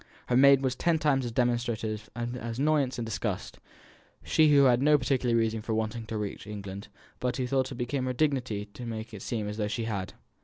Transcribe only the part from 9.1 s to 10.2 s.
it seem as though she had.